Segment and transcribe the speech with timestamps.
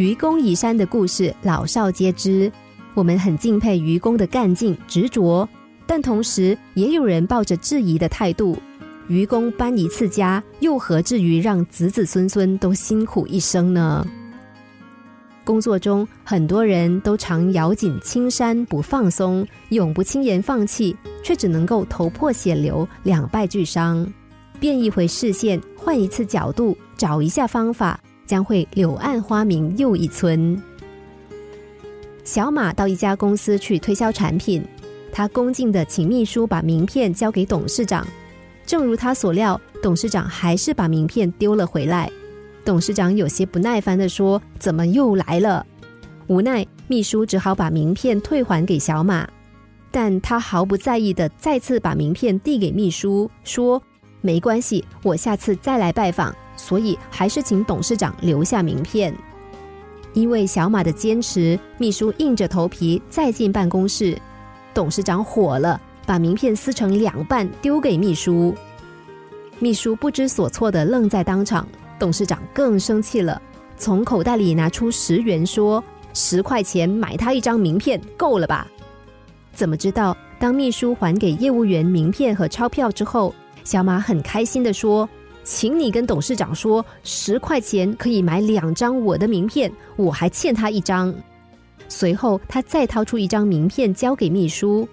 [0.00, 2.50] 愚公移山的故事老少皆知，
[2.94, 5.46] 我们很敬佩愚公的干劲执着，
[5.86, 8.56] 但同时也有人抱着质疑的态度。
[9.08, 14.06] 愚公搬一次家，又何至于让子子孙孙都辛苦一生呢？
[15.44, 24.10] 工作中，很多人都常咬紧青山不放松，永不轻言放弃，却只能够头破血流，两败俱伤。
[24.58, 28.00] 变一回视线，换一次角度，找一下方法，
[28.30, 30.56] 将会柳暗花明又一村。
[32.22, 34.64] 小马到一家公司去推销产品，
[35.10, 38.06] 他恭敬的请秘书把名片交给董事长。
[38.64, 42.08] 正如他所料，董事长还是把名片丢了回来。
[42.64, 45.66] 董事长有些不耐烦的说：“怎么又来了？”
[46.28, 49.28] 无奈，秘书只好把名片退还给小马，
[49.90, 53.82] 但他毫不在意的再次把名片递给秘书，说
[54.22, 59.14] ：“没关系，我下次再来拜访，所以还是请董事长留下名片。”
[60.12, 64.16] 因为小马的坚持，秘书硬着头皮再进办公室，
[64.74, 65.80] 董事长火了。
[66.06, 68.52] 把名片撕成两半丢给秘书，
[69.60, 71.64] 秘书不知所措的愣在当场。
[72.00, 73.40] 董事长更生气了，
[73.76, 78.66] 从口袋里拿出十元说：“十块钱买他一张名片够了吧？”
[79.54, 85.08] 怎么知道，当秘书还给业务员名片和钞票之后，小马很开心的说
[85.42, 91.14] ：“请你跟董事长说，十块钱可以买两张我的名片，我还欠他一张。”
[91.88, 94.88] 随后，他再掏出一张名片交给秘书。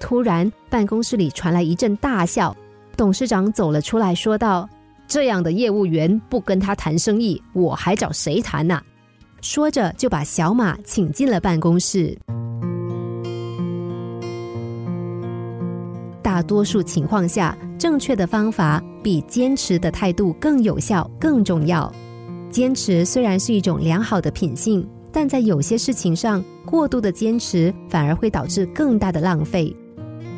[0.00, 2.56] 突然，办公室里传来一阵大笑。
[2.96, 4.68] 董事长走了出来，说道
[5.06, 8.80] ：“这样的业务员不跟他谈生意，我还找谁谈呢？”
[9.42, 12.16] 说着，就把小马请进了办公室。
[16.22, 21.92] 大多数情况下，正确的方法比坚持的态度更有效、更重要。
[22.48, 29.76] 坚持虽然是一种良好的品性，但在有些事情上，过度的坚持反而会导致更大的浪费。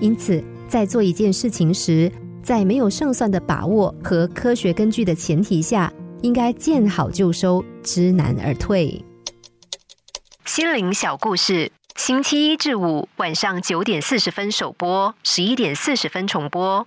[0.00, 2.10] 因此，在做一件事情时，
[2.42, 9.04] 在没有胜算的把握和科学根据的前提下，应该见好就收，知难而退。
[10.46, 16.86] 心灵小故事，星期一至五晚上九点四十分首播，十一点四十分重播。